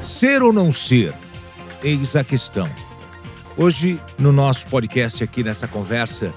Ser 0.00 0.42
ou 0.42 0.52
não 0.52 0.72
ser? 0.72 1.12
Eis 1.82 2.14
a 2.14 2.22
questão. 2.22 2.70
Hoje, 3.56 4.00
no 4.16 4.30
nosso 4.30 4.66
podcast 4.68 5.24
aqui, 5.24 5.42
nessa 5.42 5.66
conversa, 5.66 6.32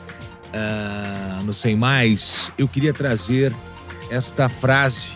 uh, 0.48 1.44
no 1.44 1.54
Sem 1.54 1.76
Mais, 1.76 2.52
eu 2.58 2.68
queria 2.68 2.92
trazer 2.92 3.54
esta 4.10 4.50
frase, 4.50 5.12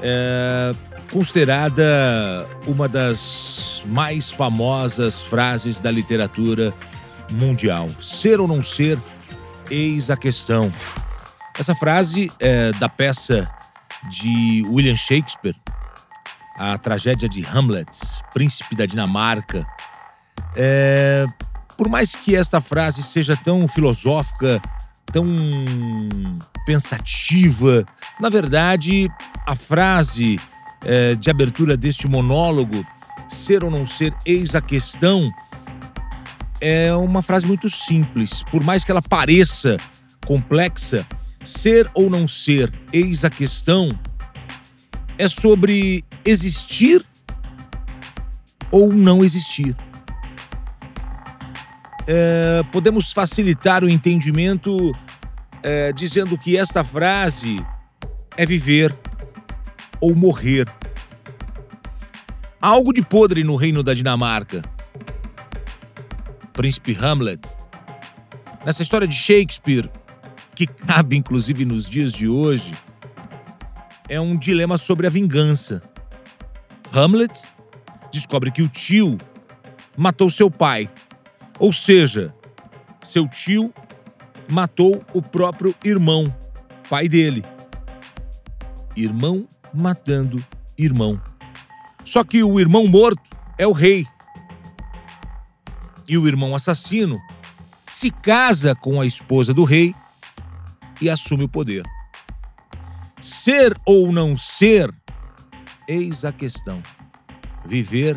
uh, 0.00 0.76
considerada 1.12 2.48
uma 2.66 2.88
das 2.88 3.84
mais 3.86 4.30
famosas 4.32 5.22
frases 5.22 5.80
da 5.80 5.90
literatura 5.90 6.74
mundial. 7.30 7.88
Ser 8.02 8.40
ou 8.40 8.48
não 8.48 8.60
ser? 8.60 9.00
Eis 9.70 10.10
a 10.10 10.16
questão. 10.16 10.72
Essa 11.56 11.76
frase 11.76 12.30
é 12.40 12.72
da 12.72 12.88
peça 12.88 13.48
de 14.10 14.64
William 14.66 14.96
Shakespeare, 14.96 15.54
a 16.56 16.78
tragédia 16.78 17.28
de 17.28 17.44
Hamlet, 17.44 17.88
príncipe 18.32 18.74
da 18.74 18.86
Dinamarca. 18.86 19.66
É, 20.56 21.26
por 21.76 21.88
mais 21.88 22.14
que 22.14 22.36
esta 22.36 22.60
frase 22.60 23.02
seja 23.02 23.36
tão 23.36 23.66
filosófica, 23.66 24.60
tão 25.12 25.26
pensativa, 26.64 27.84
na 28.20 28.28
verdade, 28.28 29.10
a 29.46 29.54
frase 29.54 30.40
é, 30.84 31.14
de 31.14 31.30
abertura 31.30 31.76
deste 31.76 32.06
monólogo, 32.06 32.86
ser 33.28 33.64
ou 33.64 33.70
não 33.70 33.86
ser, 33.86 34.14
eis 34.24 34.54
a 34.54 34.60
questão, 34.60 35.30
é 36.60 36.94
uma 36.94 37.22
frase 37.22 37.46
muito 37.46 37.68
simples. 37.68 38.42
Por 38.44 38.62
mais 38.62 38.84
que 38.84 38.90
ela 38.90 39.02
pareça 39.02 39.76
complexa, 40.24 41.06
ser 41.44 41.90
ou 41.94 42.08
não 42.08 42.26
ser, 42.26 42.72
eis 42.92 43.24
a 43.24 43.30
questão, 43.30 43.90
é 45.18 45.28
sobre 45.28 46.04
existir 46.24 47.04
ou 48.70 48.92
não 48.92 49.24
existir. 49.24 49.76
É, 52.06 52.62
podemos 52.72 53.12
facilitar 53.12 53.84
o 53.84 53.88
entendimento 53.88 54.92
é, 55.62 55.92
dizendo 55.92 56.36
que 56.36 56.56
esta 56.56 56.84
frase 56.84 57.64
é 58.36 58.44
viver 58.44 58.94
ou 60.00 60.14
morrer. 60.14 60.68
Há 62.60 62.68
algo 62.68 62.92
de 62.92 63.02
podre 63.02 63.44
no 63.44 63.56
reino 63.56 63.82
da 63.82 63.94
Dinamarca. 63.94 64.62
Príncipe 66.52 66.96
Hamlet. 67.00 67.54
Nessa 68.64 68.82
história 68.82 69.06
de 69.06 69.14
Shakespeare, 69.14 69.90
que 70.54 70.66
cabe 70.66 71.16
inclusive 71.16 71.64
nos 71.64 71.88
dias 71.88 72.12
de 72.12 72.28
hoje, 72.28 72.74
é 74.08 74.20
um 74.20 74.36
dilema 74.36 74.78
sobre 74.78 75.06
a 75.06 75.10
vingança. 75.10 75.82
Hamlet 76.94 77.48
descobre 78.12 78.52
que 78.52 78.62
o 78.62 78.68
tio 78.68 79.18
matou 79.96 80.30
seu 80.30 80.48
pai, 80.48 80.88
ou 81.58 81.72
seja, 81.72 82.32
seu 83.02 83.26
tio 83.26 83.74
matou 84.48 85.04
o 85.12 85.20
próprio 85.20 85.74
irmão, 85.84 86.32
pai 86.88 87.08
dele. 87.08 87.44
Irmão 88.96 89.48
matando 89.72 90.44
irmão. 90.78 91.20
Só 92.04 92.22
que 92.22 92.44
o 92.44 92.60
irmão 92.60 92.86
morto 92.86 93.28
é 93.58 93.66
o 93.66 93.72
rei. 93.72 94.06
E 96.08 96.16
o 96.16 96.28
irmão 96.28 96.54
assassino 96.54 97.20
se 97.88 98.10
casa 98.10 98.72
com 98.74 99.00
a 99.00 99.06
esposa 99.06 99.52
do 99.52 99.64
rei 99.64 99.92
e 101.00 101.10
assume 101.10 101.44
o 101.44 101.48
poder. 101.48 101.82
Ser 103.20 103.76
ou 103.84 104.12
não 104.12 104.36
ser, 104.36 104.94
eis 105.88 106.24
a 106.24 106.32
questão. 106.32 106.82
Viver 107.64 108.16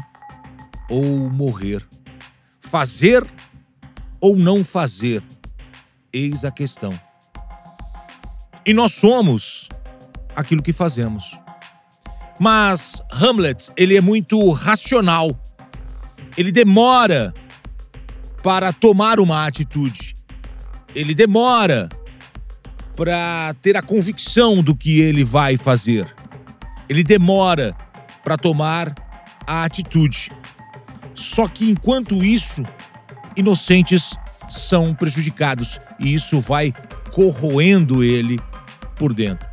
ou 0.89 1.29
morrer. 1.29 1.85
Fazer 2.59 3.25
ou 4.19 4.35
não 4.35 4.63
fazer, 4.63 5.23
eis 6.11 6.43
a 6.43 6.51
questão. 6.51 6.99
E 8.65 8.73
nós 8.73 8.93
somos 8.93 9.69
aquilo 10.35 10.61
que 10.61 10.73
fazemos. 10.73 11.37
Mas 12.39 13.01
Hamlet, 13.11 13.71
ele 13.77 13.95
é 13.95 14.01
muito 14.01 14.51
racional. 14.51 15.31
Ele 16.35 16.51
demora 16.51 17.33
para 18.43 18.71
tomar 18.71 19.19
uma 19.19 19.47
atitude. 19.47 20.15
Ele 20.93 21.15
demora 21.15 21.89
para 22.95 23.55
ter 23.61 23.77
a 23.77 23.81
convicção 23.81 24.61
do 24.61 24.75
que 24.75 24.99
ele 24.99 25.23
vai 25.23 25.57
fazer. 25.57 26.13
Ele 26.89 27.03
demora 27.03 27.75
para 28.23 28.37
tomar 28.37 28.93
a 29.45 29.63
atitude. 29.63 30.31
Só 31.13 31.47
que 31.47 31.69
enquanto 31.69 32.23
isso, 32.23 32.63
inocentes 33.35 34.15
são 34.49 34.93
prejudicados 34.93 35.79
e 35.99 36.13
isso 36.13 36.39
vai 36.39 36.73
corroendo 37.11 38.03
ele 38.03 38.39
por 38.95 39.13
dentro. 39.13 39.47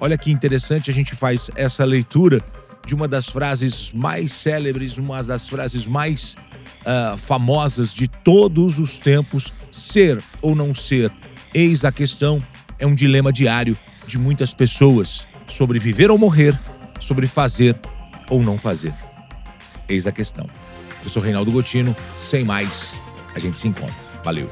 Olha 0.00 0.18
que 0.18 0.30
interessante, 0.30 0.90
a 0.90 0.92
gente 0.92 1.14
faz 1.14 1.50
essa 1.54 1.84
leitura 1.84 2.42
de 2.84 2.94
uma 2.94 3.06
das 3.06 3.26
frases 3.26 3.92
mais 3.92 4.32
célebres, 4.32 4.98
uma 4.98 5.22
das 5.22 5.48
frases 5.48 5.86
mais 5.86 6.36
uh, 6.80 7.16
famosas 7.16 7.94
de 7.94 8.08
todos 8.08 8.78
os 8.78 8.98
tempos: 8.98 9.52
ser 9.70 10.22
ou 10.40 10.54
não 10.54 10.74
ser. 10.74 11.10
Eis 11.54 11.84
a 11.84 11.92
questão 11.92 12.42
é 12.78 12.86
um 12.86 12.94
dilema 12.94 13.32
diário 13.32 13.78
de 14.06 14.18
muitas 14.18 14.52
pessoas 14.52 15.24
sobre 15.46 15.78
viver 15.78 16.10
ou 16.10 16.18
morrer, 16.18 16.58
sobre 17.00 17.26
fazer 17.26 17.78
ou 18.30 18.42
não 18.42 18.58
fazer. 18.58 18.94
Eis 19.88 20.06
a 20.06 20.12
questão. 20.12 20.48
Eu 21.02 21.08
sou 21.08 21.22
Reinaldo 21.22 21.50
Gotino, 21.50 21.94
sem 22.16 22.44
mais, 22.44 22.98
a 23.34 23.38
gente 23.38 23.58
se 23.58 23.68
encontra. 23.68 23.94
Valeu. 24.24 24.50